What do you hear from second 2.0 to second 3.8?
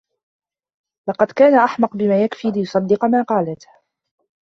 يكفي ليصدق ما قالته.